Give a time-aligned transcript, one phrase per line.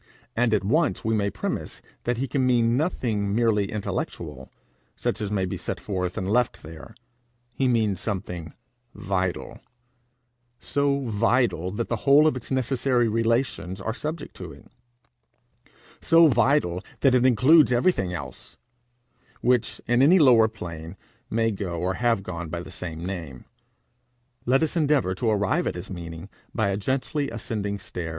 [0.35, 4.49] And at once we may premise that he can mean nothing merely intellectual,
[4.95, 6.95] such as may be set forth and left there;
[7.53, 8.53] he means something
[8.95, 9.59] vital,
[10.59, 14.71] so vital that the whole of its necessary relations are subject to it,
[16.01, 18.57] so vital that it includes everything else
[19.41, 20.97] which, in any lower plane,
[21.29, 23.45] may go or have gone by the same name.
[24.47, 28.09] Let us endeavour to arrive at his meaning by a gently ascending stair.